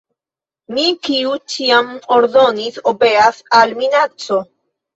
Mi, 0.77 0.85
kiu 1.07 1.33
ĉiam 1.57 1.93
ordonis, 2.17 2.81
obeas 2.95 3.45
al 3.61 3.79
minaco. 3.85 4.45